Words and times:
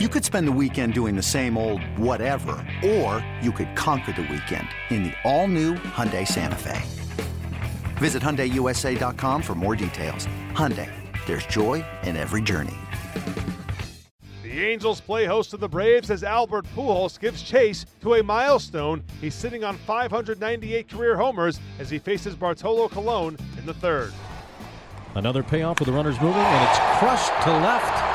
You 0.00 0.08
could 0.08 0.24
spend 0.24 0.48
the 0.48 0.58
weekend 0.60 0.92
doing 0.92 1.14
the 1.14 1.22
same 1.22 1.56
old 1.56 1.80
whatever, 1.96 2.56
or 2.84 3.24
you 3.40 3.52
could 3.52 3.76
conquer 3.76 4.10
the 4.10 4.22
weekend 4.22 4.66
in 4.90 5.04
the 5.04 5.12
all-new 5.22 5.74
Hyundai 5.74 6.26
Santa 6.26 6.56
Fe. 6.56 6.82
Visit 7.98 8.20
HyundaiUSA.com 8.20 9.40
for 9.40 9.54
more 9.54 9.76
details. 9.76 10.26
Hyundai, 10.50 10.90
there's 11.26 11.46
joy 11.46 11.84
in 12.02 12.16
every 12.16 12.42
journey. 12.42 12.74
The 14.42 14.64
Angels 14.64 15.00
play 15.00 15.26
host 15.26 15.50
to 15.50 15.58
the 15.58 15.68
Braves 15.68 16.10
as 16.10 16.24
Albert 16.24 16.66
Pujols 16.74 17.20
gives 17.20 17.40
chase 17.40 17.86
to 18.00 18.14
a 18.14 18.22
milestone. 18.24 19.04
He's 19.20 19.36
sitting 19.36 19.62
on 19.62 19.76
598 19.76 20.88
career 20.88 21.16
homers 21.16 21.60
as 21.78 21.88
he 21.88 22.00
faces 22.00 22.34
Bartolo 22.34 22.88
Colon 22.88 23.38
in 23.58 23.64
the 23.64 23.74
third. 23.74 24.12
Another 25.14 25.44
payoff 25.44 25.78
with 25.78 25.86
the 25.86 25.94
runners 25.94 26.20
moving, 26.20 26.42
and 26.42 26.68
it's 26.68 26.98
crushed 26.98 27.30
to 27.44 27.52
left. 27.52 28.13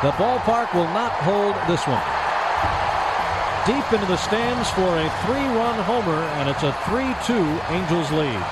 The 0.00 0.12
ballpark 0.12 0.72
will 0.74 0.86
not 0.94 1.10
hold 1.10 1.56
this 1.66 1.84
one. 1.84 2.00
Deep 3.66 3.92
into 3.92 4.06
the 4.06 4.16
stands 4.16 4.70
for 4.70 4.96
a 4.96 5.10
three-run 5.26 5.82
homer, 5.82 6.22
and 6.38 6.48
it's 6.48 6.62
a 6.62 6.70
3-2 6.70 7.70
Angels 7.70 8.08
lead. 8.12 8.46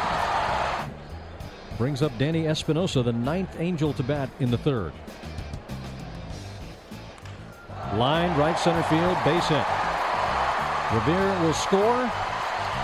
Brings 1.78 2.02
up 2.02 2.10
Danny 2.18 2.48
Espinosa, 2.48 3.04
the 3.04 3.12
ninth 3.12 3.60
Angel 3.60 3.92
to 3.92 4.02
bat 4.02 4.28
in 4.40 4.50
the 4.50 4.58
third. 4.58 4.92
Line 7.94 8.36
right 8.36 8.58
center 8.58 8.82
field, 8.82 9.16
base 9.24 9.46
hit. 9.46 9.64
Revere 10.94 11.40
will 11.42 11.54
score. 11.54 12.10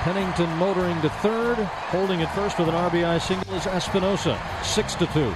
Pennington 0.05 0.51
motoring 0.59 1.01
to 1.03 1.09
third, 1.09 1.57
holding 1.91 2.23
at 2.23 2.33
first 2.33 2.61
with 2.61 2.69
an 2.69 2.75
RBI 2.75 3.21
single 3.21 3.55
is 3.55 3.67
Espinosa, 3.67 4.41
six 4.63 4.95
to 4.95 5.07
two. 5.09 5.35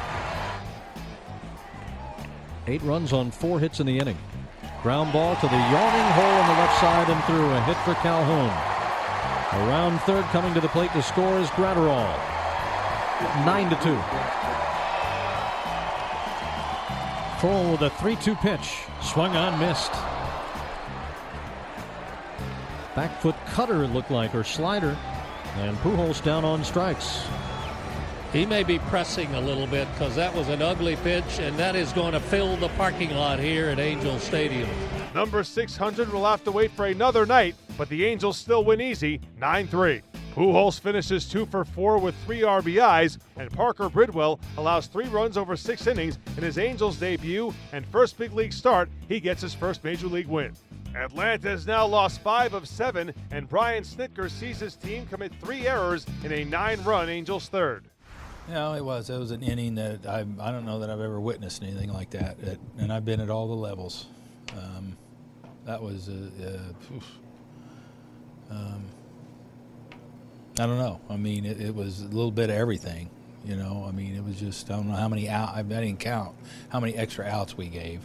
Eight 2.68 2.82
runs 2.82 3.12
on 3.12 3.30
four 3.30 3.60
hits 3.60 3.78
in 3.78 3.86
the 3.86 3.98
inning. 3.98 4.18
Ground 4.82 5.12
ball 5.12 5.36
to 5.36 5.46
the 5.46 5.52
yawning 5.52 6.12
hole 6.12 6.24
on 6.24 6.48
the 6.48 6.60
left 6.60 6.80
side 6.80 7.08
and 7.08 7.24
through 7.24 7.50
a 7.50 7.60
hit 7.62 7.76
for 7.78 7.94
Calhoun. 8.02 8.50
Around 9.68 10.00
third, 10.00 10.24
coming 10.26 10.52
to 10.54 10.60
the 10.60 10.68
plate 10.68 10.90
to 10.92 11.02
score 11.02 11.38
is 11.38 11.48
Graterol. 11.50 12.12
Nine 13.46 13.70
to 13.70 13.76
two. 13.76 13.96
Full 17.40 17.70
with 17.70 17.82
a 17.82 17.90
3-2 17.90 18.40
pitch, 18.40 18.82
swung 19.00 19.36
on, 19.36 19.58
missed. 19.60 19.92
Back 22.96 23.20
foot 23.20 23.36
cutter, 23.46 23.84
it 23.84 23.92
looked 23.92 24.10
like, 24.10 24.34
or 24.34 24.42
slider. 24.42 24.96
And 25.56 25.76
Pujols 25.78 26.22
down 26.24 26.44
on 26.44 26.64
strikes. 26.64 27.26
He 28.32 28.44
may 28.44 28.64
be 28.64 28.78
pressing 28.80 29.32
a 29.34 29.40
little 29.40 29.66
bit 29.66 29.88
because 29.92 30.14
that 30.16 30.34
was 30.34 30.48
an 30.48 30.60
ugly 30.60 30.96
pitch, 30.96 31.38
and 31.38 31.56
that 31.58 31.76
is 31.76 31.92
going 31.92 32.12
to 32.12 32.20
fill 32.20 32.56
the 32.56 32.68
parking 32.70 33.14
lot 33.14 33.38
here 33.38 33.68
at 33.68 33.78
Angel 33.78 34.18
Stadium. 34.18 34.68
Number 35.14 35.42
600 35.42 36.12
will 36.12 36.26
have 36.26 36.44
to 36.44 36.52
wait 36.52 36.72
for 36.72 36.86
another 36.86 37.24
night, 37.24 37.54
but 37.78 37.88
the 37.88 38.04
Angels 38.04 38.36
still 38.36 38.64
win 38.64 38.80
easy 38.80 39.20
9 39.38 39.68
3. 39.68 40.02
Pujols 40.34 40.78
finishes 40.78 41.26
2 41.30 41.46
for 41.46 41.64
4 41.64 41.98
with 41.98 42.14
3 42.26 42.42
RBIs, 42.42 43.16
and 43.38 43.50
Parker 43.50 43.88
Bridwell 43.88 44.38
allows 44.58 44.86
3 44.88 45.06
runs 45.06 45.38
over 45.38 45.56
6 45.56 45.86
innings 45.86 46.18
in 46.36 46.42
his 46.42 46.58
Angels 46.58 46.96
debut 46.96 47.54
and 47.72 47.86
first 47.86 48.18
big 48.18 48.34
league 48.34 48.52
start. 48.52 48.90
He 49.08 49.18
gets 49.18 49.40
his 49.40 49.54
first 49.54 49.82
major 49.82 50.08
league 50.08 50.26
win. 50.26 50.52
Atlanta 50.94 51.48
has 51.48 51.66
now 51.66 51.86
lost 51.86 52.20
5 52.20 52.52
of 52.52 52.68
7, 52.68 53.14
and 53.30 53.48
Brian 53.48 53.82
Snitker 53.82 54.30
sees 54.30 54.58
his 54.58 54.76
team 54.76 55.06
commit 55.06 55.32
3 55.42 55.66
errors 55.66 56.04
in 56.22 56.32
a 56.32 56.44
9 56.44 56.84
run 56.84 57.08
Angels 57.08 57.48
third. 57.48 57.88
Yeah, 58.48 58.76
it 58.76 58.84
was. 58.84 59.10
It 59.10 59.18
was 59.18 59.32
an 59.32 59.42
inning 59.42 59.74
that 59.74 60.06
I, 60.06 60.24
I 60.40 60.52
don't 60.52 60.64
know 60.64 60.78
that 60.78 60.90
I've 60.90 61.00
ever 61.00 61.20
witnessed 61.20 61.62
anything 61.62 61.92
like 61.92 62.10
that. 62.10 62.38
It, 62.40 62.60
and 62.78 62.92
I've 62.92 63.04
been 63.04 63.20
at 63.20 63.28
all 63.28 63.48
the 63.48 63.54
levels. 63.54 64.06
Um, 64.52 64.96
that 65.64 65.82
was, 65.82 66.08
a, 66.08 66.30
um, 68.50 68.84
I 70.60 70.66
don't 70.66 70.78
know. 70.78 71.00
I 71.10 71.16
mean, 71.16 71.44
it, 71.44 71.60
it, 71.60 71.74
was 71.74 72.02
a 72.02 72.06
little 72.06 72.30
bit 72.30 72.50
of 72.50 72.56
everything. 72.56 73.10
You 73.44 73.56
know, 73.56 73.84
I 73.86 73.90
mean, 73.90 74.14
it 74.14 74.24
was 74.24 74.38
just, 74.38 74.70
I 74.70 74.76
don't 74.76 74.88
know 74.88 74.94
how 74.94 75.08
many 75.08 75.28
out, 75.28 75.54
I 75.54 75.62
didn't 75.62 75.98
count 75.98 76.36
how 76.68 76.78
many 76.78 76.94
extra 76.94 77.24
outs 77.24 77.56
we 77.56 77.66
gave. 77.66 78.00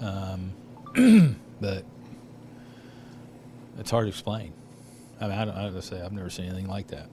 Um, 0.00 0.52
but 1.60 1.84
it's 3.78 3.90
hard 3.90 4.04
to 4.04 4.08
explain. 4.08 4.52
I 5.20 5.28
mean, 5.28 5.38
I 5.38 5.44
don't, 5.44 5.56
I 5.56 5.62
don't 5.64 5.82
say 5.82 6.00
I've 6.00 6.12
never 6.12 6.30
seen 6.30 6.46
anything 6.46 6.68
like 6.68 6.88
that. 6.88 7.08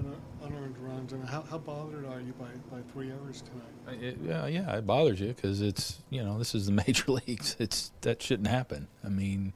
Seven 0.00 0.16
unearned 0.44 0.76
runs. 0.78 1.12
I 1.12 1.16
mean, 1.16 1.26
how, 1.26 1.42
how 1.42 1.58
bothered 1.58 2.06
are 2.06 2.20
you 2.20 2.32
by, 2.38 2.46
by 2.70 2.82
three 2.92 3.10
errors 3.10 3.42
tonight? 3.42 4.02
It, 4.02 4.18
yeah, 4.22 4.46
yeah, 4.46 4.76
it 4.76 4.86
bothers 4.86 5.20
you 5.20 5.28
because 5.28 5.60
it's 5.60 5.98
you 6.10 6.22
know 6.22 6.38
this 6.38 6.54
is 6.54 6.66
the 6.66 6.72
major 6.86 7.12
leagues. 7.12 7.56
It's 7.58 7.92
that 8.02 8.22
shouldn't 8.22 8.48
happen. 8.48 8.88
I 9.04 9.08
mean, 9.08 9.52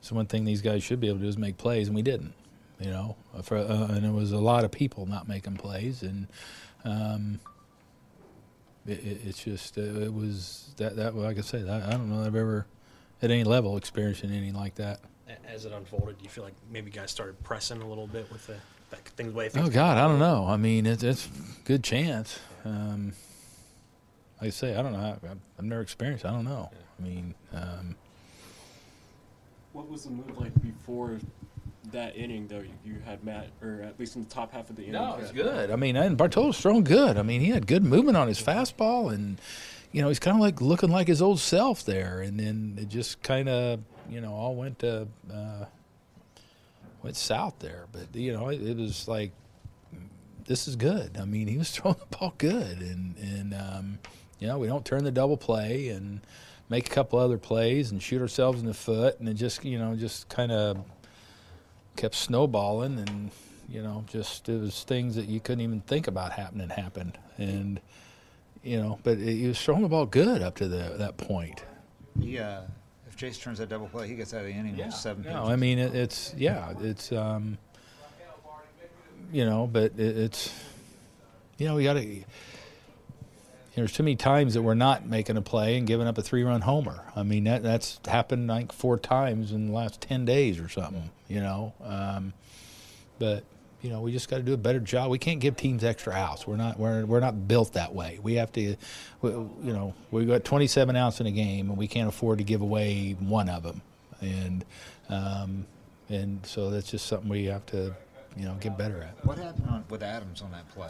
so 0.00 0.14
one 0.14 0.26
thing 0.26 0.44
these 0.44 0.62
guys 0.62 0.82
should 0.82 1.00
be 1.00 1.08
able 1.08 1.18
to 1.18 1.24
do 1.24 1.28
is 1.28 1.38
make 1.38 1.56
plays, 1.56 1.88
and 1.88 1.96
we 1.96 2.02
didn't. 2.02 2.34
You 2.80 2.90
know, 2.90 3.16
for, 3.42 3.58
uh, 3.58 3.88
and 3.90 4.06
it 4.06 4.12
was 4.12 4.32
a 4.32 4.38
lot 4.38 4.64
of 4.64 4.70
people 4.70 5.04
not 5.04 5.28
making 5.28 5.58
plays, 5.58 6.02
and 6.02 6.26
um, 6.82 7.38
it, 8.86 9.04
it, 9.04 9.20
it's 9.26 9.44
just 9.44 9.76
uh, 9.76 9.82
it 9.82 10.14
was 10.14 10.72
that 10.78 10.96
that 10.96 11.14
like 11.14 11.36
I 11.36 11.42
said, 11.42 11.68
I, 11.68 11.88
I 11.88 11.90
don't 11.90 12.08
know 12.08 12.20
that 12.20 12.28
I've 12.28 12.36
ever 12.36 12.66
at 13.20 13.30
any 13.30 13.44
level 13.44 13.76
experienced 13.76 14.24
anything 14.24 14.54
like 14.54 14.76
that. 14.76 15.00
As 15.46 15.64
it 15.64 15.72
unfolded, 15.72 16.18
do 16.18 16.24
you 16.24 16.30
feel 16.30 16.42
like 16.42 16.54
maybe 16.72 16.90
guys 16.90 17.10
started 17.10 17.40
pressing 17.44 17.82
a 17.82 17.86
little 17.86 18.06
bit 18.06 18.32
with 18.32 18.46
the 18.46 18.56
things 19.22 19.34
way 19.34 19.48
things. 19.48 19.68
Oh 19.68 19.70
God, 19.70 19.98
I 19.98 20.06
don't 20.08 20.18
know. 20.18 20.46
I 20.48 20.56
mean, 20.56 20.86
it's 20.86 21.02
it's 21.02 21.28
good 21.64 21.84
chance. 21.84 22.38
Um, 22.64 23.12
like 24.40 24.48
I 24.48 24.50
say, 24.50 24.76
I 24.76 24.82
don't 24.82 24.92
know. 24.92 25.18
I, 25.22 25.28
have 25.28 25.64
never 25.64 25.82
experienced. 25.82 26.24
I 26.24 26.30
don't 26.30 26.44
know. 26.44 26.70
I 26.98 27.02
mean, 27.02 27.34
um, 27.52 27.96
what 29.72 29.88
was 29.88 30.04
the 30.04 30.10
move 30.10 30.38
like 30.38 30.52
before 30.62 31.18
that 31.92 32.16
inning? 32.16 32.48
Though 32.48 32.64
you 32.84 32.96
had 33.04 33.22
Matt, 33.24 33.48
or 33.62 33.82
at 33.82 33.98
least 33.98 34.16
in 34.16 34.24
the 34.24 34.30
top 34.30 34.52
half 34.52 34.70
of 34.70 34.76
the 34.76 34.82
inning. 34.82 34.94
No, 34.94 35.18
it's 35.20 35.32
good. 35.32 35.70
I 35.70 35.76
mean, 35.76 35.96
and 35.96 36.16
Bartolo's 36.16 36.58
thrown 36.58 36.82
good. 36.82 37.16
I 37.16 37.22
mean, 37.22 37.40
he 37.40 37.50
had 37.50 37.66
good 37.66 37.84
movement 37.84 38.16
on 38.16 38.28
his 38.28 38.40
fastball, 38.40 39.12
and 39.12 39.38
you 39.92 40.02
know, 40.02 40.08
he's 40.08 40.18
kind 40.18 40.36
of 40.36 40.40
like 40.40 40.60
looking 40.60 40.90
like 40.90 41.08
his 41.08 41.20
old 41.20 41.40
self 41.40 41.84
there. 41.84 42.20
And 42.20 42.38
then 42.38 42.78
it 42.80 42.88
just 42.88 43.22
kind 43.22 43.48
of, 43.48 43.80
you 44.08 44.20
know, 44.20 44.32
all 44.32 44.54
went 44.54 44.78
to. 44.80 45.08
Uh, 45.32 45.64
went 47.02 47.16
south 47.16 47.58
there. 47.58 47.86
But 47.92 48.14
you 48.14 48.32
know, 48.32 48.48
it, 48.48 48.62
it, 48.62 48.76
was 48.76 49.08
like 49.08 49.32
this 50.46 50.68
is 50.68 50.76
good. 50.76 51.18
I 51.18 51.24
mean, 51.24 51.48
he 51.48 51.58
was 51.58 51.70
throwing 51.76 51.96
the 51.98 52.16
ball 52.16 52.34
good, 52.38 52.80
and 52.80 53.16
and 53.16 53.54
um, 53.54 53.98
you 54.38 54.46
know, 54.46 54.58
we 54.58 54.66
don't 54.66 54.84
turn 54.84 55.04
the 55.04 55.10
double 55.10 55.36
play 55.36 55.88
and 55.88 56.20
make 56.68 56.86
a 56.86 56.90
couple 56.90 57.18
other 57.18 57.38
plays 57.38 57.90
and 57.90 58.02
shoot 58.02 58.20
ourselves 58.20 58.60
in 58.60 58.66
the 58.66 58.74
foot, 58.74 59.18
and 59.20 59.28
it 59.28 59.34
just 59.34 59.64
you 59.64 59.78
know 59.78 59.94
just 59.96 60.28
kind 60.28 60.52
of 60.52 60.84
kept 61.96 62.14
snowballing, 62.14 62.98
and 62.98 63.30
you 63.68 63.82
know, 63.82 64.04
just 64.08 64.48
it 64.48 64.60
was 64.60 64.82
things 64.82 65.14
that 65.16 65.26
you 65.26 65.40
couldn't 65.40 65.62
even 65.62 65.80
think 65.80 66.06
about 66.06 66.32
happening 66.32 66.68
happened, 66.70 67.18
and 67.36 67.80
you 68.62 68.76
know, 68.76 68.98
but 69.02 69.18
it, 69.18 69.36
he 69.36 69.46
was 69.46 69.60
throwing 69.60 69.82
the 69.82 69.88
ball 69.88 70.06
good 70.06 70.42
up 70.42 70.56
to 70.56 70.68
the, 70.68 70.94
that 70.98 71.16
point. 71.16 71.64
Yeah. 72.18 72.62
Chase 73.20 73.36
turns 73.36 73.58
that 73.58 73.68
double 73.68 73.86
play, 73.86 74.08
he 74.08 74.14
gets 74.14 74.32
out 74.32 74.40
of 74.40 74.46
the 74.46 74.52
inning 74.52 74.76
yeah. 74.76 74.86
with 74.86 74.94
seven. 74.94 75.24
No, 75.24 75.44
I 75.44 75.56
mean 75.56 75.78
it, 75.78 75.94
it's 75.94 76.32
yeah, 76.38 76.72
it's 76.80 77.12
um, 77.12 77.58
you 79.30 79.44
know, 79.44 79.68
but 79.70 79.92
it, 79.98 80.16
it's 80.16 80.50
you 81.58 81.66
know 81.66 81.74
we 81.74 81.84
got 81.84 81.94
to. 81.94 82.24
There's 83.74 83.92
too 83.92 84.04
many 84.04 84.16
times 84.16 84.54
that 84.54 84.62
we're 84.62 84.72
not 84.72 85.06
making 85.06 85.36
a 85.36 85.42
play 85.42 85.76
and 85.76 85.86
giving 85.86 86.06
up 86.06 86.16
a 86.16 86.22
three-run 86.22 86.62
homer. 86.62 87.04
I 87.14 87.22
mean 87.22 87.44
that 87.44 87.62
that's 87.62 88.00
happened 88.06 88.48
like 88.48 88.72
four 88.72 88.98
times 88.98 89.52
in 89.52 89.66
the 89.66 89.72
last 89.74 90.00
ten 90.00 90.24
days 90.24 90.58
or 90.58 90.70
something. 90.70 91.10
You 91.28 91.40
know, 91.40 91.74
um, 91.84 92.32
but 93.18 93.44
you 93.82 93.90
know, 93.90 94.00
we 94.00 94.12
just 94.12 94.28
got 94.28 94.36
to 94.38 94.42
do 94.42 94.52
a 94.52 94.58
better 94.58 94.80
job. 94.80 95.10
We 95.10 95.18
can't 95.18 95.40
give 95.40 95.56
teams 95.56 95.84
extra 95.84 96.12
outs. 96.12 96.46
We're 96.46 96.56
not 96.56 96.78
we're 96.78 97.06
we're 97.06 97.20
not 97.20 97.48
built 97.48 97.72
that 97.74 97.94
way. 97.94 98.18
We 98.22 98.34
have 98.34 98.52
to, 98.52 98.76
we, 99.22 99.30
you 99.30 99.56
know, 99.72 99.94
we've 100.10 100.28
got 100.28 100.44
27 100.44 100.96
outs 100.96 101.20
in 101.20 101.26
a 101.26 101.30
game, 101.30 101.70
and 101.70 101.78
we 101.78 101.88
can't 101.88 102.08
afford 102.08 102.38
to 102.38 102.44
give 102.44 102.60
away 102.60 103.12
one 103.18 103.48
of 103.48 103.62
them. 103.62 103.80
And 104.20 104.64
um, 105.08 105.66
and 106.08 106.44
so 106.44 106.70
that's 106.70 106.90
just 106.90 107.06
something 107.06 107.28
we 107.28 107.46
have 107.46 107.64
to, 107.66 107.94
you 108.36 108.44
know, 108.44 108.56
get 108.60 108.78
better 108.78 109.02
at. 109.02 109.24
What 109.24 109.38
happened 109.38 109.68
on, 109.68 109.84
with 109.88 110.02
Adams 110.02 110.42
on 110.42 110.50
that 110.52 110.68
play? 110.70 110.88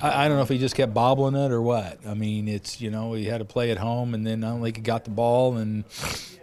I, 0.00 0.24
I, 0.24 0.28
don't 0.28 0.36
know 0.36 0.42
if 0.42 0.48
he 0.48 0.58
just 0.58 0.74
kept 0.74 0.92
bobbling 0.92 1.34
it 1.34 1.50
or 1.50 1.62
what. 1.62 1.98
I 2.06 2.14
mean, 2.14 2.48
it's 2.48 2.80
you 2.80 2.90
know 2.90 3.14
he 3.14 3.24
had 3.24 3.38
to 3.38 3.44
play 3.44 3.70
at 3.70 3.78
home, 3.78 4.14
and 4.14 4.26
then 4.26 4.44
I 4.44 4.50
don't 4.50 4.62
think 4.62 4.76
he 4.76 4.82
got 4.82 5.04
the 5.04 5.10
ball, 5.10 5.56
and 5.56 5.84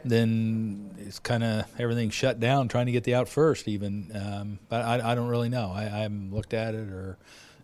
then 0.03 0.95
it's 0.97 1.19
kind 1.19 1.43
of 1.43 1.65
everything 1.79 2.09
shut 2.09 2.39
down 2.39 2.67
trying 2.67 2.87
to 2.87 2.91
get 2.91 3.03
the 3.03 3.15
out 3.15 3.29
first. 3.29 3.67
Even, 3.67 4.11
um, 4.15 4.59
but 4.69 4.83
I, 4.83 5.11
I, 5.11 5.15
don't 5.15 5.27
really 5.27 5.49
know. 5.49 5.71
I, 5.73 5.83
I, 5.83 5.99
haven't 5.99 6.33
looked 6.33 6.53
at 6.53 6.73
it 6.73 6.89
or 6.89 7.17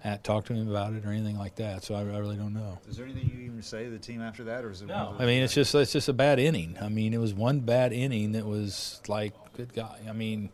at, 0.03 0.23
talked 0.23 0.47
to 0.47 0.53
him 0.53 0.69
about 0.69 0.93
it 0.93 1.05
or 1.05 1.09
anything 1.09 1.37
like 1.37 1.55
that. 1.55 1.83
So 1.83 1.95
I, 1.95 2.01
I, 2.01 2.17
really 2.19 2.37
don't 2.37 2.53
know. 2.53 2.77
Is 2.87 2.97
there 2.97 3.05
anything 3.05 3.31
you 3.33 3.45
even 3.45 3.61
say 3.61 3.85
to 3.85 3.89
the 3.89 3.99
team 3.99 4.21
after 4.21 4.43
that, 4.45 4.63
or 4.63 4.71
is 4.71 4.81
it? 4.81 4.87
No. 4.87 5.15
I 5.17 5.25
mean, 5.25 5.41
it's 5.41 5.53
just 5.53 5.73
it's 5.73 5.91
just 5.91 6.09
a 6.09 6.13
bad 6.13 6.39
inning. 6.39 6.77
I 6.79 6.89
mean, 6.89 7.13
it 7.13 7.19
was 7.19 7.33
one 7.33 7.61
bad 7.61 7.91
inning 7.91 8.33
that 8.33 8.45
was 8.45 9.01
like, 9.07 9.33
good 9.53 9.73
guy. 9.73 9.99
I 10.07 10.13
mean, 10.13 10.49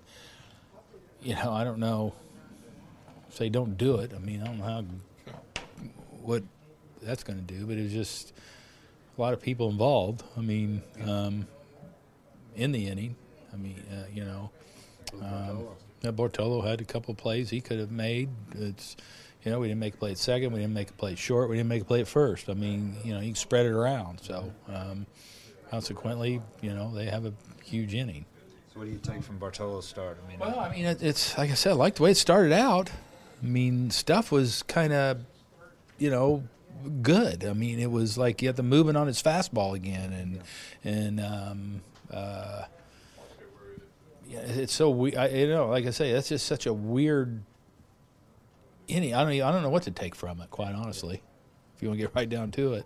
you 1.26 1.36
know, 1.36 1.52
I 1.52 1.66
don't 1.66 1.80
know 1.80 2.14
say 3.36 3.50
don't 3.50 3.78
do 3.78 3.98
it. 3.98 4.12
I 4.16 4.20
mean, 4.20 4.42
I 4.42 4.46
don't 4.46 4.60
know 4.60 4.64
how 4.64 4.86
what 6.22 6.44
that's 7.02 7.24
going 7.24 7.38
to 7.38 7.54
do, 7.54 7.66
but 7.66 7.78
it 7.78 7.84
was 7.84 7.92
just 7.92 8.34
a 9.18 9.22
lot 9.22 9.34
of 9.34 9.42
people 9.42 9.70
involved. 9.70 10.24
I 10.38 10.42
mean, 10.42 10.82
um, 11.06 11.48
in 12.56 12.72
the 12.72 12.88
inning. 12.88 13.16
I 13.54 13.58
mean, 13.58 13.84
uh, 13.92 14.06
you 14.14 14.26
know, 14.26 14.52
um, 15.22 16.16
Bartolo 16.16 16.62
had 16.62 16.82
a 16.82 16.84
couple 16.84 17.12
of 17.12 17.18
plays 17.18 17.50
he 17.50 17.62
could 17.62 17.80
have 17.80 17.92
made. 17.92 18.30
It's, 18.54 18.98
you 19.44 19.52
know, 19.52 19.60
we 19.60 19.68
didn't 19.68 19.80
make 19.80 19.94
a 19.94 19.98
play 19.98 20.12
at 20.12 20.18
second, 20.18 20.52
we 20.52 20.60
didn't 20.60 20.74
make 20.74 20.90
a 20.90 20.94
play 20.94 21.14
at 21.14 21.18
short, 21.18 21.50
we 21.50 21.56
didn't 21.56 21.70
make 21.70 21.84
a 21.84 21.86
play 21.86 22.02
at 22.02 22.08
first. 22.08 22.50
I 22.50 22.54
mean, 22.54 22.98
you 23.04 23.14
know, 23.14 23.20
you 23.20 23.28
can 23.28 23.36
spread 23.36 23.66
it 23.66 23.72
around. 23.72 24.20
So, 24.22 24.52
um, 24.68 25.06
consequently, 25.70 26.42
you 26.62 26.74
know, 26.74 26.94
they 26.94 27.06
have 27.06 27.26
a 27.26 27.34
huge 27.64 27.94
inning. 27.94 28.26
So 28.76 28.80
what 28.82 28.88
do 28.88 28.92
you 28.92 29.00
take 29.00 29.24
from 29.24 29.38
Bartolo's 29.40 29.88
start? 29.88 30.18
I 30.22 30.30
mean, 30.30 30.38
Well, 30.38 30.60
I 30.60 30.70
mean, 30.70 30.84
it, 30.84 31.02
it's 31.02 31.38
like 31.38 31.50
I 31.50 31.54
said, 31.54 31.72
I 31.72 31.76
like 31.76 31.96
the 31.96 32.04
way 32.04 32.12
it 32.12 32.18
started 32.18 32.52
out. 32.52 32.92
I 33.42 33.46
mean, 33.46 33.90
stuff 33.90 34.34
was 34.34 34.64
kind 34.64 34.92
of, 34.92 35.22
you 35.98 36.10
know, 36.10 36.44
good. 37.02 37.46
I 37.46 37.54
mean, 37.54 37.80
it 37.80 37.90
was 37.90 38.18
like 38.18 38.42
he 38.42 38.48
had 38.48 38.58
the 38.58 38.64
movement 38.64 38.98
on 38.98 39.08
his 39.08 39.24
fastball 39.24 39.76
again, 39.76 40.12
and 40.12 40.42
and 40.84 41.20
um, 41.22 41.82
uh, 42.12 42.64
yeah, 44.28 44.40
it's 44.40 44.74
so 44.74 44.90
we. 44.90 45.16
I, 45.16 45.28
you 45.28 45.48
know, 45.48 45.68
like 45.68 45.86
I 45.86 45.92
say, 45.92 46.12
that's 46.12 46.28
just 46.28 46.46
such 46.46 46.66
a 46.66 46.74
weird 46.74 47.42
Any, 48.90 49.14
I 49.14 49.24
don't. 49.24 49.32
even- 49.32 49.48
I 49.48 49.54
don't 49.54 49.64
know 49.64 49.70
what 49.70 49.84
to 49.84 49.92
take 49.92 50.16
from 50.16 50.42
it, 50.42 50.50
quite 50.52 50.76
honestly. 50.76 51.22
If 51.78 51.82
you 51.82 51.88
want 51.88 52.00
to 52.00 52.06
get 52.08 52.14
right 52.16 52.28
down 52.30 52.52
to 52.52 52.74
it. 52.74 52.86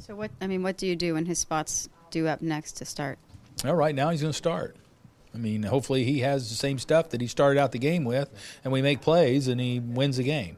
So 0.00 0.16
what? 0.16 0.32
I 0.40 0.48
mean, 0.48 0.64
what 0.64 0.76
do 0.78 0.86
you 0.88 0.96
do 0.96 1.14
when 1.14 1.26
his 1.26 1.38
spots 1.38 1.88
do 2.10 2.26
up 2.26 2.42
next 2.42 2.72
to 2.78 2.84
start? 2.84 3.18
Well, 3.62 3.74
right 3.74 3.94
now 3.94 4.10
he's 4.10 4.20
going 4.20 4.32
to 4.32 4.36
start. 4.36 4.74
I 5.38 5.40
mean, 5.40 5.62
hopefully 5.62 6.02
he 6.02 6.18
has 6.20 6.48
the 6.48 6.56
same 6.56 6.80
stuff 6.80 7.10
that 7.10 7.20
he 7.20 7.28
started 7.28 7.60
out 7.60 7.70
the 7.70 7.78
game 7.78 8.04
with, 8.04 8.28
and 8.64 8.72
we 8.72 8.82
make 8.82 9.00
plays 9.00 9.46
and 9.46 9.60
he 9.60 9.78
wins 9.78 10.16
the 10.16 10.24
game. 10.24 10.56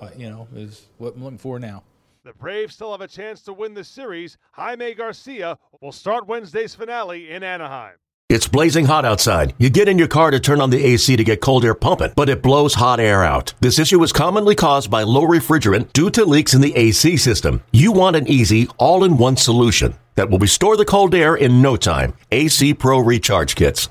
Uh, 0.00 0.08
you 0.16 0.30
know, 0.30 0.48
is 0.56 0.86
what 0.96 1.14
I'm 1.14 1.22
looking 1.22 1.38
for 1.38 1.58
now. 1.58 1.82
The 2.24 2.32
Braves 2.32 2.74
still 2.74 2.92
have 2.92 3.02
a 3.02 3.06
chance 3.06 3.42
to 3.42 3.52
win 3.52 3.74
the 3.74 3.84
series. 3.84 4.38
Jaime 4.52 4.94
Garcia 4.94 5.58
will 5.82 5.92
start 5.92 6.26
Wednesday's 6.26 6.74
finale 6.74 7.30
in 7.30 7.42
Anaheim. 7.42 7.96
It's 8.30 8.48
blazing 8.48 8.86
hot 8.86 9.04
outside. 9.04 9.54
You 9.58 9.68
get 9.68 9.88
in 9.88 9.98
your 9.98 10.08
car 10.08 10.30
to 10.30 10.40
turn 10.40 10.62
on 10.62 10.70
the 10.70 10.82
AC 10.82 11.14
to 11.14 11.22
get 11.22 11.42
cold 11.42 11.62
air 11.62 11.74
pumping, 11.74 12.12
but 12.16 12.30
it 12.30 12.42
blows 12.42 12.72
hot 12.72 12.98
air 12.98 13.22
out. 13.22 13.52
This 13.60 13.78
issue 13.78 14.02
is 14.02 14.12
commonly 14.14 14.54
caused 14.54 14.90
by 14.90 15.02
low 15.02 15.26
refrigerant 15.26 15.92
due 15.92 16.08
to 16.10 16.24
leaks 16.24 16.54
in 16.54 16.62
the 16.62 16.74
AC 16.74 17.18
system. 17.18 17.62
You 17.70 17.92
want 17.92 18.16
an 18.16 18.26
easy, 18.26 18.68
all 18.78 19.04
in 19.04 19.18
one 19.18 19.36
solution 19.36 19.94
that 20.14 20.30
will 20.30 20.38
restore 20.38 20.78
the 20.78 20.86
cold 20.86 21.14
air 21.14 21.34
in 21.34 21.60
no 21.60 21.76
time. 21.76 22.14
AC 22.32 22.72
Pro 22.72 22.98
Recharge 23.00 23.54
Kits. 23.54 23.90